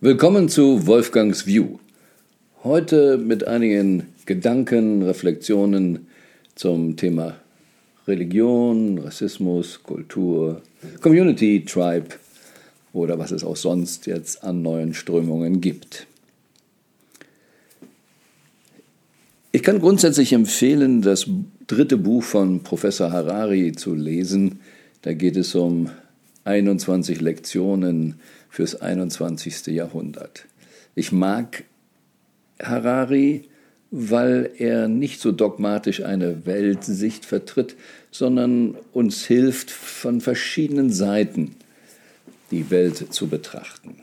[0.00, 1.80] Willkommen zu Wolfgangs View.
[2.62, 6.06] Heute mit einigen Gedanken, Reflexionen
[6.54, 7.34] zum Thema
[8.06, 10.62] Religion, Rassismus, Kultur,
[11.00, 12.10] Community, Tribe
[12.92, 16.06] oder was es auch sonst jetzt an neuen Strömungen gibt.
[19.50, 21.26] Ich kann grundsätzlich empfehlen, das
[21.66, 24.60] dritte Buch von Professor Harari zu lesen.
[25.02, 25.90] Da geht es um
[26.48, 28.14] 21 Lektionen
[28.48, 29.66] fürs 21.
[29.68, 30.46] Jahrhundert.
[30.94, 31.64] Ich mag
[32.60, 33.44] Harari,
[33.90, 37.76] weil er nicht so dogmatisch eine Weltsicht vertritt,
[38.10, 41.54] sondern uns hilft, von verschiedenen Seiten
[42.50, 43.96] die Welt zu betrachten.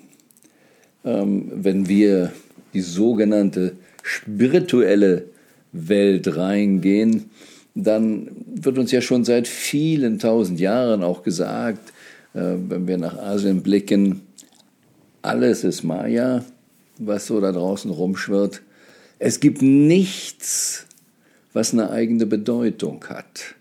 [1.04, 2.32] Ähm, wenn wir
[2.74, 3.74] die sogenannte
[4.04, 5.26] spirituelle
[5.72, 7.30] Welt reingehen,
[7.74, 11.92] dann wird uns ja schon seit vielen tausend Jahren auch gesagt,
[12.36, 14.22] wenn wir nach Asien blicken,
[15.22, 16.44] alles ist Maya,
[16.98, 18.62] was so da draußen rumschwirrt.
[19.20, 20.86] Es gibt nichts,
[21.54, 23.56] was eine eigene Bedeutung hat.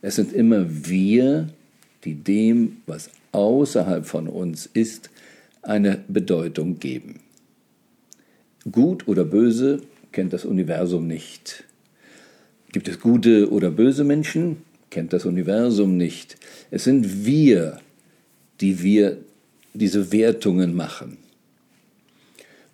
[0.00, 1.48] Es sind immer wir,
[2.04, 5.10] die dem, was außerhalb von uns ist,
[5.60, 7.20] eine Bedeutung geben.
[8.70, 11.64] Gut oder böse kennt das Universum nicht.
[12.72, 14.62] Gibt es gute oder böse Menschen?
[14.90, 16.36] Kennt das Universum nicht.
[16.70, 17.80] Es sind wir,
[18.60, 19.18] die wir
[19.74, 21.18] diese Wertungen machen.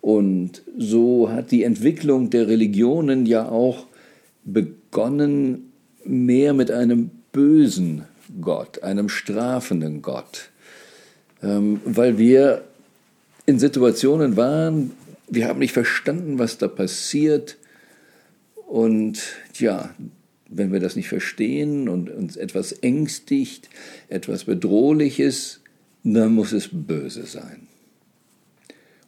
[0.01, 3.87] Und so hat die Entwicklung der Religionen ja auch
[4.43, 5.71] begonnen
[6.03, 8.03] mehr mit einem bösen
[8.41, 10.49] Gott, einem strafenden Gott,
[11.41, 12.63] ähm, weil wir
[13.45, 14.91] in Situationen waren,
[15.27, 17.57] wir haben nicht verstanden, was da passiert.
[18.67, 19.21] Und
[19.55, 19.93] ja,
[20.55, 23.69] wenn wir das nicht verstehen und uns etwas ängstigt,
[24.09, 25.61] etwas Bedrohliches,
[26.03, 27.67] dann muss es böse sein.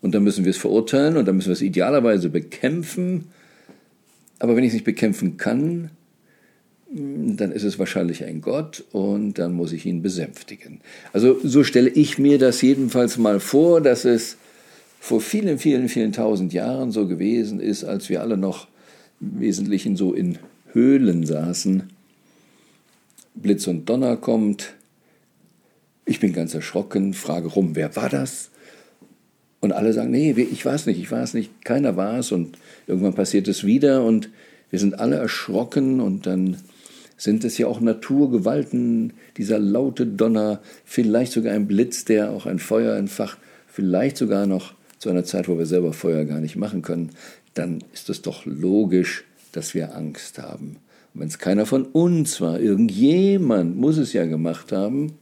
[0.01, 3.25] Und dann müssen wir es verurteilen und dann müssen wir es idealerweise bekämpfen.
[4.39, 5.91] Aber wenn ich es nicht bekämpfen kann,
[6.87, 10.81] dann ist es wahrscheinlich ein Gott und dann muss ich ihn besänftigen.
[11.11, 14.37] Also so stelle ich mir das jedenfalls mal vor, dass es
[14.99, 18.67] vor vielen, vielen, vielen tausend Jahren so gewesen ist, als wir alle noch
[19.19, 20.37] im Wesentlichen so in
[20.75, 21.83] Höhlen saßen.
[23.33, 24.73] Blitz und Donner kommt.
[26.05, 28.51] Ich bin ganz erschrocken, frage rum, wer war das?
[29.61, 32.31] Und alle sagen, nee, ich weiß nicht, ich weiß nicht, keiner war es.
[32.31, 34.29] Und irgendwann passiert es wieder und
[34.69, 36.57] wir sind alle erschrocken und dann
[37.17, 42.59] sind es ja auch Naturgewalten, dieser laute Donner, vielleicht sogar ein Blitz, der auch ein
[42.59, 43.37] Feuer entfacht,
[43.67, 47.11] vielleicht sogar noch zu einer Zeit, wo wir selber Feuer gar nicht machen können,
[47.53, 49.23] dann ist es doch logisch,
[49.55, 50.77] dass wir Angst haben.
[51.13, 55.13] Und wenn es keiner von uns war, irgendjemand muss es ja gemacht haben,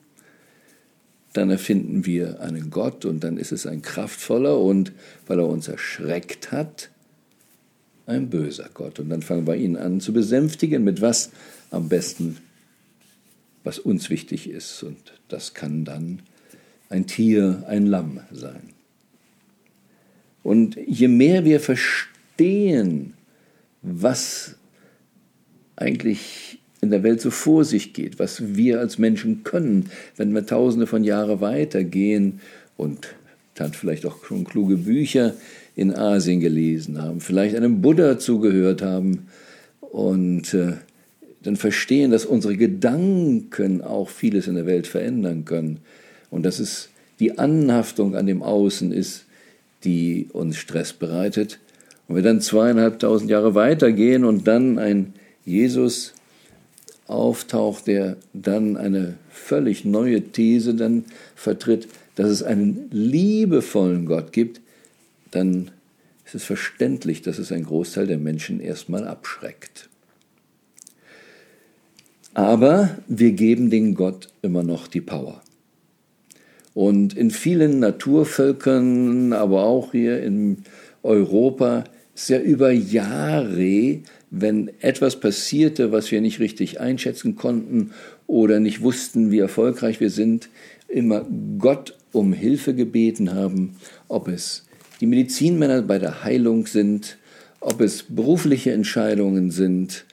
[1.34, 4.92] dann erfinden wir einen Gott und dann ist es ein kraftvoller und,
[5.28, 6.90] weil er uns erschreckt hat,
[8.06, 9.00] ein böser Gott.
[9.00, 11.32] Und dann fangen wir ihn an zu besänftigen, mit was
[11.72, 12.38] am besten,
[13.64, 14.84] was uns wichtig ist.
[14.84, 16.22] Und das kann dann
[16.90, 18.70] ein Tier, ein Lamm sein.
[20.44, 23.14] Und je mehr wir verstehen,
[23.84, 24.56] was
[25.76, 30.46] eigentlich in der Welt so vor sich geht, was wir als Menschen können, wenn wir
[30.46, 32.42] tausende von Jahren weitergehen
[32.76, 33.16] und
[33.56, 35.34] dann vielleicht auch schon kluge Bücher
[35.76, 39.28] in Asien gelesen haben, vielleicht einem Buddha zugehört haben
[39.80, 40.74] und äh,
[41.44, 45.80] dann verstehen, dass unsere Gedanken auch vieles in der Welt verändern können
[46.30, 46.90] und dass es
[47.20, 49.26] die Anhaftung an dem Außen ist,
[49.84, 51.60] die uns Stress bereitet.
[52.08, 55.14] Und wir dann zweieinhalbtausend Jahre weitergehen und dann ein
[55.46, 56.14] Jesus
[57.08, 61.06] auftaucht, der dann eine völlig neue These dann
[61.36, 64.62] vertritt, dass es einen liebevollen Gott gibt,
[65.32, 65.72] dann
[66.26, 69.90] ist es verständlich, dass es ein Großteil der Menschen erstmal abschreckt.
[72.34, 75.42] Aber wir geben den Gott immer noch die Power.
[76.74, 80.64] Und in vielen Naturvölkern, aber auch hier in
[81.04, 81.84] Europa,
[82.16, 84.00] ja über Jahre,
[84.30, 87.92] wenn etwas passierte, was wir nicht richtig einschätzen konnten
[88.28, 90.50] oder nicht wussten, wie erfolgreich wir sind,
[90.88, 91.26] immer
[91.58, 93.76] Gott um Hilfe gebeten haben,
[94.08, 94.66] ob es
[95.02, 97.18] die Medizinmänner bei der Heilung sind,
[97.60, 100.06] ob es berufliche Entscheidungen sind.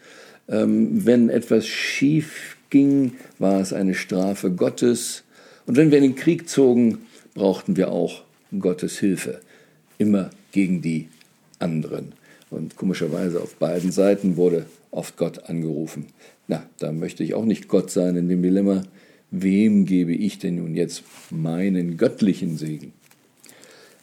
[0.48, 5.24] Ähm, wenn etwas schief ging, war es eine Strafe Gottes.
[5.66, 6.98] Und wenn wir in den Krieg zogen,
[7.34, 8.22] brauchten wir auch
[8.58, 9.40] Gottes Hilfe,
[9.98, 11.08] immer gegen die
[11.60, 12.12] anderen.
[12.50, 16.06] Und komischerweise auf beiden Seiten wurde oft Gott angerufen.
[16.48, 18.82] Na, da möchte ich auch nicht Gott sein in dem Dilemma.
[19.30, 22.92] Wem gebe ich denn nun jetzt meinen göttlichen Segen?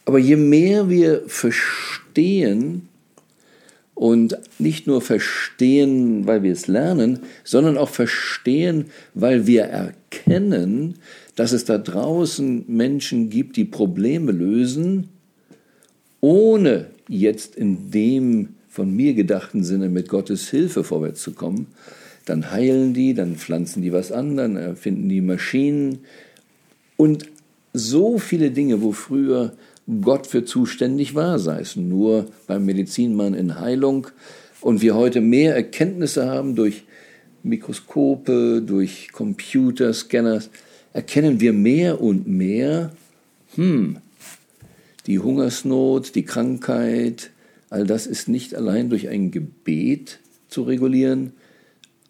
[0.06, 2.88] Aber je mehr wir verstehen,
[3.98, 10.94] und nicht nur verstehen, weil wir es lernen, sondern auch verstehen, weil wir erkennen,
[11.34, 15.08] dass es da draußen Menschen gibt, die Probleme lösen,
[16.20, 21.68] ohne jetzt in dem von mir gedachten Sinne mit Gottes Hilfe vorwärts zu kommen,
[22.26, 26.00] dann heilen die, dann pflanzen die was an, dann erfinden die Maschinen
[26.96, 27.26] und
[27.72, 29.54] so viele Dinge, wo früher
[30.02, 34.08] Gott für zuständig war, sei es nur beim Medizinmann in Heilung
[34.60, 36.84] und wir heute mehr Erkenntnisse haben durch
[37.42, 40.42] Mikroskope, durch Computerscanner,
[40.92, 42.92] erkennen wir mehr und mehr,
[43.54, 43.98] hm,
[45.08, 47.30] die Hungersnot, die Krankheit,
[47.70, 51.32] all das ist nicht allein durch ein Gebet zu regulieren.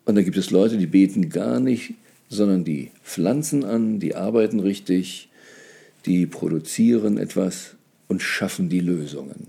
[0.05, 1.95] Und da gibt es Leute, die beten gar nicht,
[2.29, 5.29] sondern die pflanzen an, die arbeiten richtig,
[6.07, 7.77] die produzieren etwas
[8.09, 9.47] und schaffen die Lösungen.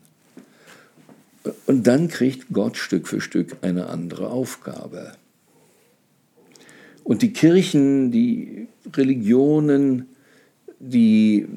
[1.66, 5.13] Und dann kriegt Gott Stück für Stück eine andere Aufgabe.
[7.04, 10.06] Und die Kirchen, die Religionen,
[10.80, 11.48] die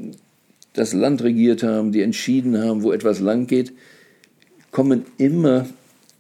[0.73, 3.73] das Land regiert haben, die entschieden haben, wo etwas lang geht,
[4.71, 5.67] kommen immer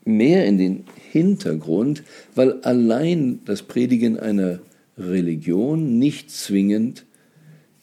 [0.05, 2.03] mehr in den Hintergrund,
[2.35, 4.61] weil allein das Predigen einer
[4.99, 7.05] Religion nicht zwingend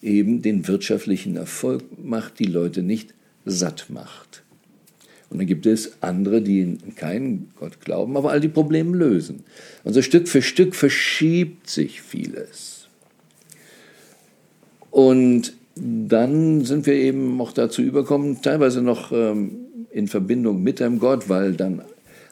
[0.02, 3.14] eben den wirtschaftlichen Erfolg macht, die Leute nicht
[3.46, 4.44] satt macht.
[5.30, 9.44] Und dann gibt es andere, die in keinen Gott glauben, aber all die Probleme lösen.
[9.84, 12.88] Und so Stück für Stück verschiebt sich vieles.
[14.90, 19.52] Und dann sind wir eben auch dazu überkommen, teilweise noch ähm,
[19.92, 21.82] in Verbindung mit einem Gott, weil dann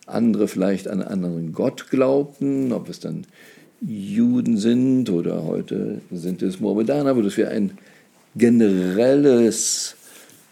[0.06, 3.26] andere vielleicht an einen anderen Gott glaubten, ob es dann
[3.82, 7.78] Juden sind oder heute sind es Mohammedaner, aber dass wir ein
[8.36, 9.96] generelles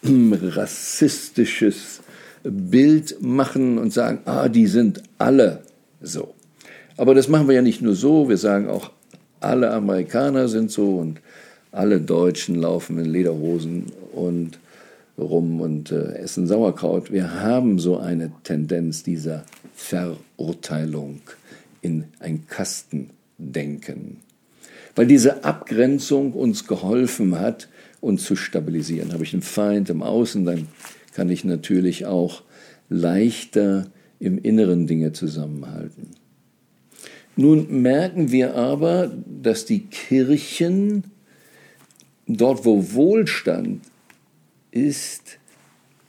[0.03, 2.01] rassistisches
[2.44, 5.63] Bild machen und sagen, ah, die sind alle
[6.01, 6.33] so.
[6.97, 8.92] Aber das machen wir ja nicht nur so, wir sagen auch,
[9.39, 11.19] alle Amerikaner sind so und
[11.75, 14.60] alle Deutschen laufen in Lederhosen und
[15.18, 17.12] rum und äh, essen Sauerkraut.
[17.12, 19.44] Wir haben so eine Tendenz dieser
[19.74, 21.22] Verurteilung
[21.81, 24.18] in ein Kastendenken.
[24.95, 27.68] Weil diese Abgrenzung uns geholfen hat,
[28.00, 29.12] uns zu stabilisieren.
[29.13, 30.68] Habe ich einen Feind im Außen, dann
[31.13, 32.44] kann ich natürlich auch
[32.89, 33.88] leichter
[34.19, 36.12] im Inneren Dinge zusammenhalten.
[37.36, 41.04] Nun merken wir aber, dass die Kirchen
[42.27, 43.81] dort, wo Wohlstand
[44.72, 45.38] ist,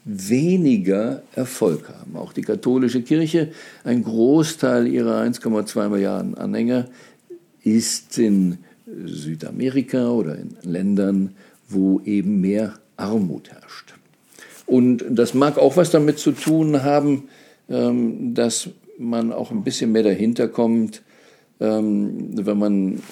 [0.04, 2.16] weniger Erfolg haben.
[2.16, 3.50] Auch die katholische Kirche,
[3.84, 6.88] ein Großteil ihrer 1,2 Milliarden Anhänger
[7.62, 8.58] ist in
[9.04, 11.34] Südamerika oder in Ländern,
[11.68, 13.94] wo eben mehr Armut herrscht.
[14.66, 17.28] Und das mag auch was damit zu tun haben,
[17.68, 21.02] ähm, dass man auch ein bisschen mehr dahinter kommt,
[21.60, 23.02] ähm, wenn man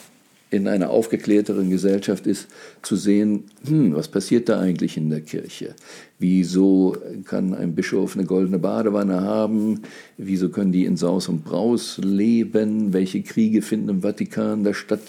[0.55, 2.49] in einer aufgeklärteren Gesellschaft ist,
[2.83, 5.75] zu sehen, hm, was passiert da eigentlich in der Kirche?
[6.19, 9.81] Wieso kann ein Bischof eine goldene Badewanne haben?
[10.17, 12.93] Wieso können die in Saus und Braus leben?
[12.93, 15.03] Welche Kriege finden im Vatikan da statt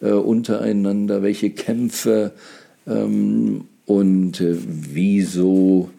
[0.00, 1.22] äh, untereinander?
[1.22, 2.32] Welche Kämpfe?
[2.86, 5.90] Ähm, und äh, wieso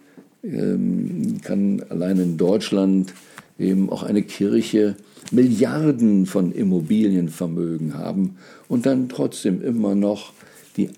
[0.43, 3.13] ähm, kann allein in Deutschland
[3.59, 4.95] eben auch eine Kirche
[5.31, 8.37] Milliarden von Immobilienvermögen haben
[8.67, 10.33] und dann trotzdem immer noch
[10.77, 10.89] die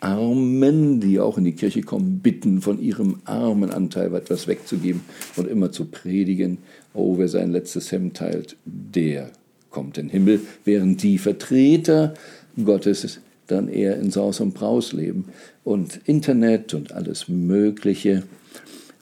[0.00, 5.00] Armen, die auch in die Kirche kommen, bitten, von ihrem armen Anteil etwas wegzugeben
[5.36, 6.58] und immer zu predigen,
[6.94, 9.30] oh, wer sein letztes Hemd teilt, der
[9.70, 12.14] kommt in den Himmel, während die Vertreter
[12.62, 15.26] Gottes dann eher in Saus und Braus leben.
[15.64, 18.22] Und Internet und alles Mögliche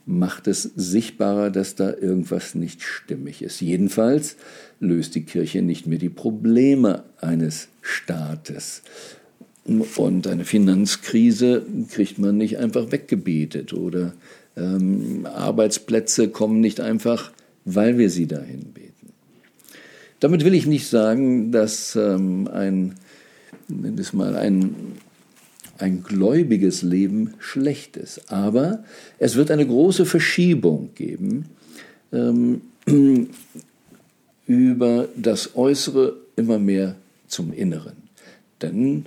[0.06, 3.61] macht es sichtbarer, dass da irgendwas nicht stimmig ist.
[3.61, 4.37] Jedenfalls
[4.80, 8.82] löst die Kirche nicht mehr die Probleme eines Staates.
[9.64, 14.12] Und eine Finanzkrise kriegt man nicht einfach weggebetet oder
[14.56, 17.32] ähm, Arbeitsplätze kommen nicht einfach,
[17.64, 19.12] weil wir sie dahin beten.
[20.20, 22.94] Damit will ich nicht sagen, dass ähm, ein,
[23.68, 24.75] nenn es mal, ein
[25.78, 28.30] ein gläubiges Leben schlecht ist.
[28.32, 28.84] Aber
[29.18, 31.46] es wird eine große Verschiebung geben
[32.12, 32.62] ähm,
[34.46, 36.96] über das Äußere immer mehr
[37.28, 37.96] zum Inneren.
[38.62, 39.06] Denn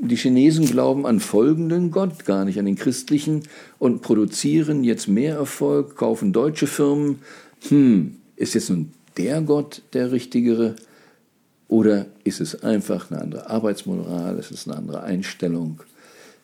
[0.00, 3.42] die Chinesen glauben an folgenden Gott, gar nicht an den christlichen,
[3.78, 7.18] und produzieren jetzt mehr Erfolg, kaufen deutsche Firmen.
[7.68, 10.76] Hm, ist jetzt nun der Gott der richtigere?
[11.68, 15.80] Oder ist es einfach eine andere Arbeitsmoral, ist es eine andere Einstellung?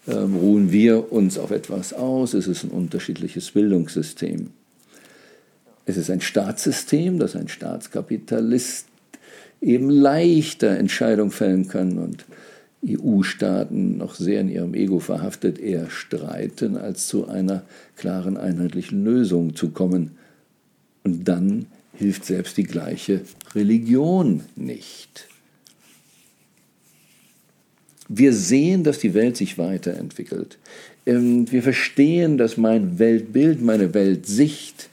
[0.06, 2.34] ähm, ruhen wir uns auf etwas aus.
[2.34, 4.50] Es ist ein unterschiedliches Bildungssystem.
[5.86, 8.86] Es ist ein Staatssystem, das ein Staatskapitalist
[9.60, 12.24] eben leichter Entscheidungen fällen kann und
[12.86, 17.62] EU-Staaten noch sehr in ihrem Ego verhaftet eher streiten, als zu einer
[17.96, 20.12] klaren einheitlichen Lösung zu kommen.
[21.02, 23.22] Und dann hilft selbst die gleiche
[23.54, 25.28] Religion nicht.
[28.08, 30.58] Wir sehen, dass die Welt sich weiterentwickelt.
[31.06, 34.90] Ähm, wir verstehen, dass mein Weltbild, meine Weltsicht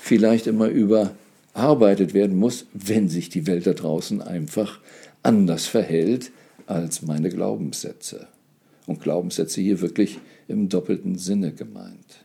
[0.00, 4.80] vielleicht immer überarbeitet werden muss, wenn sich die Welt da draußen einfach
[5.22, 6.30] anders verhält
[6.66, 8.28] als meine Glaubenssätze.
[8.86, 10.18] Und Glaubenssätze hier wirklich
[10.48, 12.24] im doppelten Sinne gemeint.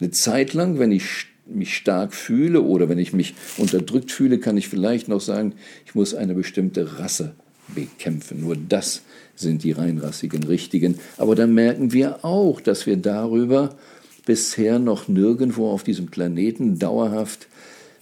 [0.00, 4.56] Eine Zeit lang, wenn ich mich stark fühle oder wenn ich mich unterdrückt fühle, kann
[4.56, 7.34] ich vielleicht noch sagen, ich muss eine bestimmte Rasse
[7.74, 8.40] bekämpfen.
[8.40, 9.02] Nur das
[9.34, 10.98] sind die reinrassigen Richtigen.
[11.16, 13.76] Aber dann merken wir auch, dass wir darüber
[14.24, 17.48] bisher noch nirgendwo auf diesem Planeten dauerhaft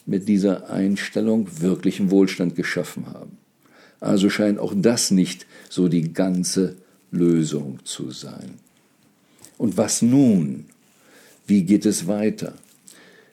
[0.07, 3.39] mit dieser Einstellung wirklichen Wohlstand geschaffen haben.
[4.01, 6.77] Also scheint auch das nicht so die ganze
[7.11, 8.55] Lösung zu sein.
[9.59, 10.67] Und was nun?
[11.47, 12.55] Wie geht es weiter?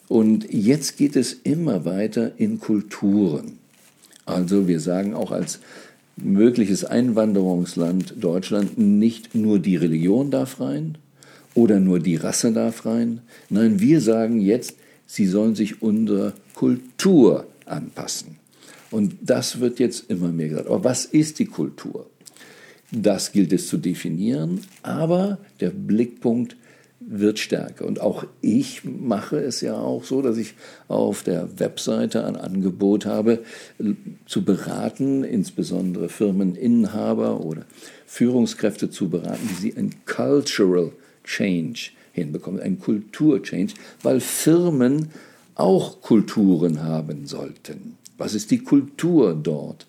[0.10, 3.60] Und jetzt geht es immer weiter in Kulturen.
[4.26, 5.60] Also wir sagen auch als
[6.18, 10.98] mögliches Einwanderungsland Deutschland nicht nur die Religion darf rein
[11.54, 13.22] oder nur die Rasse darf rein.
[13.50, 14.76] Nein, wir sagen jetzt,
[15.06, 18.38] sie sollen sich unserer Kultur anpassen.
[18.92, 20.68] Und das wird jetzt immer mehr gesagt.
[20.68, 22.10] Aber was ist die Kultur?
[22.92, 26.56] Das gilt es zu definieren, aber der Blickpunkt
[27.00, 27.86] wird stärker.
[27.86, 30.54] Und auch ich mache es ja auch so, dass ich
[30.88, 33.40] auf der Webseite ein Angebot habe,
[34.26, 37.66] zu beraten, insbesondere Firmeninhaber oder
[38.06, 40.92] Führungskräfte zu beraten, wie sie ein Cultural
[41.24, 45.10] Change hinbekommen, ein Kulturchange, weil Firmen
[45.56, 47.98] auch Kulturen haben sollten.
[48.18, 49.88] Was ist die Kultur dort?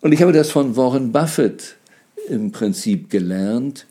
[0.00, 1.76] Und ich habe das von Warren Buffett
[2.28, 3.86] im Prinzip gelernt,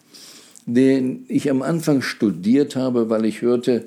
[0.68, 3.86] den ich am Anfang studiert habe, weil ich hörte,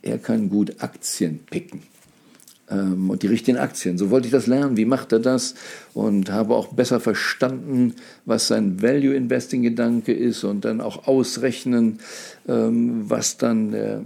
[0.00, 1.82] er kann gut Aktien picken
[2.70, 3.98] ähm, und die richtigen Aktien.
[3.98, 4.76] So wollte ich das lernen.
[4.76, 5.54] Wie macht er das?
[5.94, 11.98] Und habe auch besser verstanden, was sein Value Investing Gedanke ist und dann auch ausrechnen,
[12.46, 13.98] ähm, was dann äh,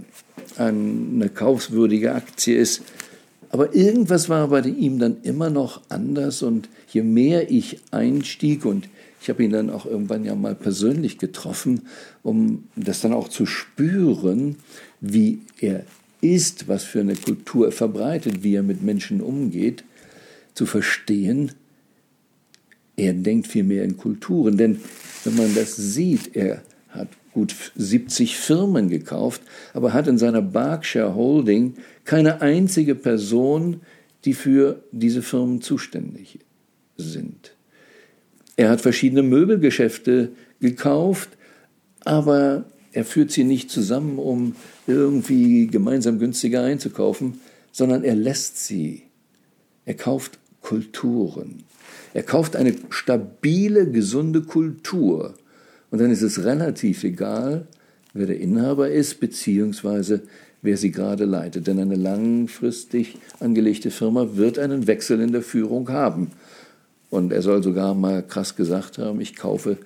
[0.57, 2.81] eine kaufswürdige Aktie ist.
[3.53, 8.89] Aber irgendwas war bei ihm dann immer noch anders und je mehr ich einstieg und
[9.21, 11.83] ich habe ihn dann auch irgendwann ja mal persönlich getroffen,
[12.23, 14.55] um das dann auch zu spüren,
[15.01, 15.85] wie er
[16.19, 19.83] ist, was für eine Kultur er verbreitet, wie er mit Menschen umgeht,
[20.55, 21.51] zu verstehen,
[22.95, 24.57] er denkt viel mehr in Kulturen.
[24.57, 24.81] Denn
[25.25, 29.41] wenn man das sieht, er hat gut 70 Firmen gekauft,
[29.73, 33.81] aber hat in seiner Berkshire Holding keine einzige Person,
[34.25, 36.39] die für diese Firmen zuständig
[36.95, 37.55] sind.
[38.55, 41.29] Er hat verschiedene Möbelgeschäfte gekauft,
[42.05, 47.39] aber er führt sie nicht zusammen, um irgendwie gemeinsam günstiger einzukaufen,
[47.71, 49.03] sondern er lässt sie.
[49.85, 51.63] Er kauft Kulturen.
[52.13, 55.33] Er kauft eine stabile, gesunde Kultur.
[55.93, 57.67] Und dann ist es relativ egal,
[58.15, 60.23] wer der Inhaber ist, beziehungsweise
[60.63, 61.67] wer sie gerade leitet.
[61.67, 66.31] Denn eine langfristig angelegte Firma wird einen Wechsel in der Führung haben.
[67.11, 69.77] Und er soll sogar mal krass gesagt haben, ich kaufe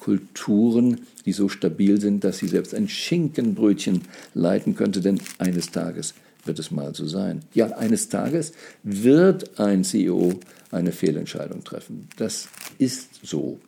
[0.00, 6.14] Kulturen, die so stabil sind, dass sie selbst ein Schinkenbrötchen leiten könnte, denn eines Tages
[6.46, 7.42] wird es mal so sein.
[7.52, 8.52] Ja, eines Tages
[8.82, 10.40] wird ein CEO
[10.70, 12.08] eine Fehlentscheidung treffen.
[12.16, 13.58] Das ist so.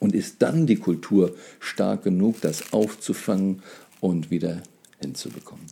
[0.00, 3.62] Und ist dann die Kultur stark genug, das aufzufangen
[4.00, 4.62] und wieder
[5.00, 5.64] hinzubekommen.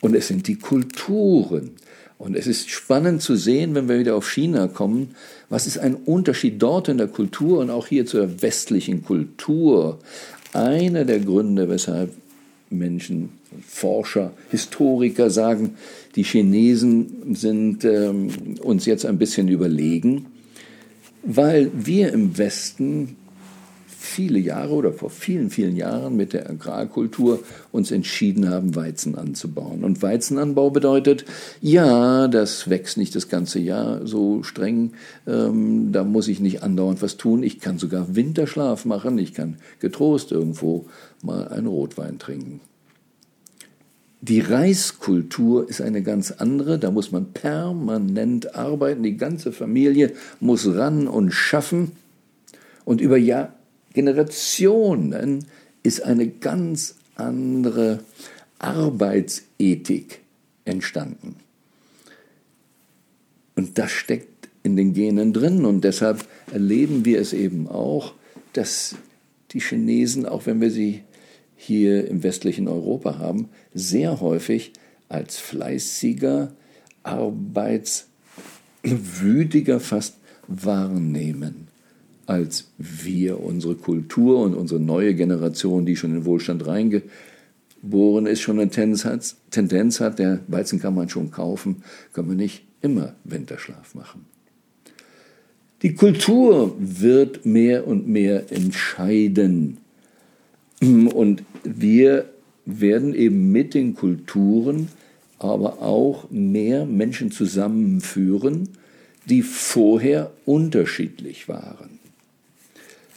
[0.00, 1.72] Und es sind die Kulturen,
[2.18, 5.14] und es ist spannend zu sehen, wenn wir wieder auf China kommen,
[5.48, 10.00] was ist ein Unterschied dort in der Kultur und auch hier zur westlichen Kultur.
[10.52, 12.12] Einer der Gründe, weshalb
[12.70, 13.30] Menschen,
[13.66, 15.76] Forscher, Historiker sagen,
[16.16, 18.30] die Chinesen sind ähm,
[18.60, 20.26] uns jetzt ein bisschen überlegen,
[21.22, 23.16] weil wir im Westen
[24.18, 27.40] viele Jahre oder vor vielen, vielen Jahren mit der Agrarkultur
[27.72, 29.84] uns entschieden haben, Weizen anzubauen.
[29.84, 31.24] Und Weizenanbau bedeutet,
[31.60, 34.92] ja, das wächst nicht das ganze Jahr so streng,
[35.26, 37.42] ähm, da muss ich nicht andauernd was tun.
[37.42, 40.86] Ich kann sogar Winterschlaf machen, ich kann getrost irgendwo
[41.22, 42.60] mal einen Rotwein trinken.
[44.20, 50.66] Die Reiskultur ist eine ganz andere, da muss man permanent arbeiten, die ganze Familie muss
[50.66, 51.92] ran und schaffen.
[52.84, 53.54] Und über Jahr,
[53.92, 55.44] Generationen
[55.84, 58.00] ist eine ganz andere
[58.58, 60.20] Arbeitsethik
[60.64, 61.36] entstanden.
[63.54, 68.14] Und das steckt in den Genen drin und deshalb erleben wir es eben auch,
[68.52, 68.96] dass
[69.52, 71.02] die Chinesen, auch wenn wir sie
[71.60, 74.72] hier im westlichen Europa haben, sehr häufig
[75.08, 76.52] als fleißiger,
[77.02, 81.66] arbeitswütiger fast wahrnehmen
[82.28, 88.60] als wir, unsere Kultur und unsere neue Generation, die schon in Wohlstand reingeboren ist, schon
[88.60, 93.14] eine Tendenz hat, Tendenz hat, der Weizen kann man schon kaufen, können wir nicht immer
[93.24, 94.26] Winterschlaf machen.
[95.80, 99.78] Die Kultur wird mehr und mehr entscheiden.
[100.80, 102.28] Und wir
[102.64, 104.88] werden eben mit den Kulturen
[105.38, 108.68] aber auch mehr Menschen zusammenführen,
[109.26, 111.98] die vorher unterschiedlich waren.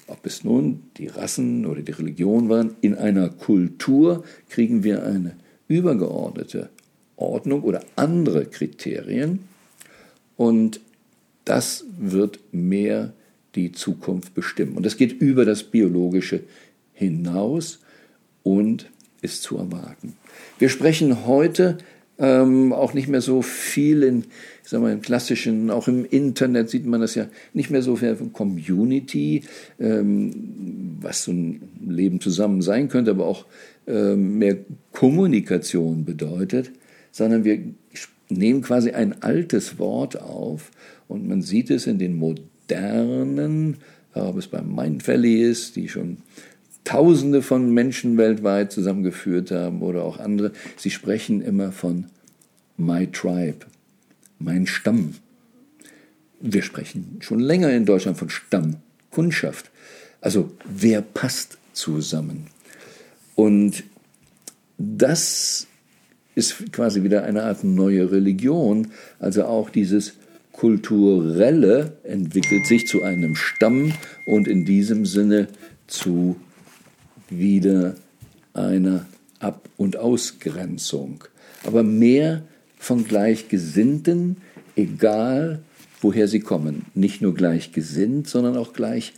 [0.07, 5.35] Ob es nun die Rassen oder die Religion waren, in einer Kultur kriegen wir eine
[5.67, 6.69] übergeordnete
[7.15, 9.39] Ordnung oder andere Kriterien
[10.35, 10.81] und
[11.45, 13.13] das wird mehr
[13.55, 14.75] die Zukunft bestimmen.
[14.75, 16.41] Und das geht über das Biologische
[17.01, 17.79] hinaus
[18.43, 18.89] und
[19.21, 20.13] ist zu erwarten.
[20.59, 21.77] Wir sprechen heute
[22.19, 24.25] ähm, auch nicht mehr so viel in,
[24.63, 27.95] ich sag mal, im klassischen, auch im Internet sieht man das ja nicht mehr so
[27.95, 29.43] viel von Community,
[29.79, 33.45] ähm, was so ein Leben zusammen sein könnte, aber auch
[33.87, 34.57] ähm, mehr
[34.91, 36.71] Kommunikation bedeutet,
[37.11, 37.59] sondern wir
[38.29, 40.71] nehmen quasi ein altes Wort auf
[41.07, 43.77] und man sieht es in den modernen,
[44.13, 46.17] ob es beim Mind ist, die schon
[46.83, 50.51] Tausende von Menschen weltweit zusammengeführt haben oder auch andere.
[50.77, 52.05] Sie sprechen immer von
[52.77, 53.65] My Tribe,
[54.39, 55.15] mein Stamm.
[56.39, 59.69] Wir sprechen schon länger in Deutschland von Stammkundschaft.
[60.21, 62.47] Also wer passt zusammen?
[63.35, 63.83] Und
[64.77, 65.67] das
[66.33, 68.87] ist quasi wieder eine Art neue Religion.
[69.19, 70.13] Also auch dieses
[70.51, 73.93] Kulturelle entwickelt sich zu einem Stamm
[74.25, 75.47] und in diesem Sinne
[75.87, 76.35] zu
[77.31, 77.95] wieder
[78.53, 79.07] einer
[79.39, 81.23] Ab- und Ausgrenzung.
[81.63, 82.43] Aber mehr
[82.77, 84.37] von Gleichgesinnten,
[84.75, 85.61] egal
[86.01, 86.85] woher sie kommen.
[86.93, 89.13] Nicht nur gleichgesinnt, sondern auch gleich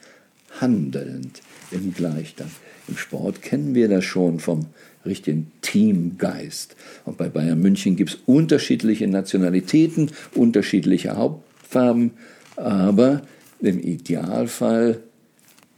[0.60, 2.52] handelnd im Gleichstand.
[2.88, 4.68] Im Sport kennen wir das schon vom
[5.06, 6.76] richtigen Teamgeist.
[7.06, 12.12] Und bei Bayern München gibt es unterschiedliche Nationalitäten, unterschiedliche Hauptfarben,
[12.56, 13.22] aber
[13.62, 15.02] im Idealfall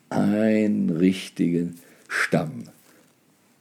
[0.10, 1.76] einen richtigen
[2.15, 2.69] Stamm.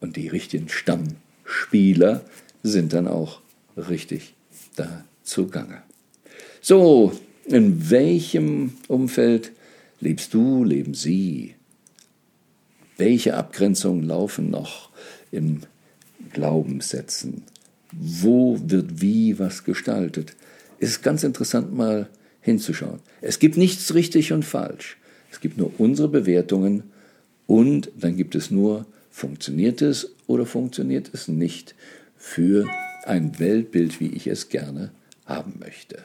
[0.00, 2.24] Und die richtigen Stammspieler
[2.62, 3.40] sind dann auch
[3.76, 4.34] richtig
[4.76, 5.82] da zugange.
[6.60, 7.12] So,
[7.46, 9.52] in welchem Umfeld
[10.00, 11.54] lebst du, leben Sie?
[12.96, 14.90] Welche Abgrenzungen laufen noch
[15.32, 15.62] im
[16.32, 17.42] Glaubenssätzen?
[17.92, 20.36] Wo wird wie was gestaltet?
[20.78, 22.08] Es ist ganz interessant mal
[22.40, 23.00] hinzuschauen.
[23.20, 24.96] Es gibt nichts richtig und falsch.
[25.30, 26.84] Es gibt nur unsere Bewertungen
[27.46, 31.74] und dann gibt es nur, funktioniert es oder funktioniert es nicht
[32.16, 32.66] für
[33.04, 34.90] ein Weltbild, wie ich es gerne
[35.26, 36.04] haben möchte.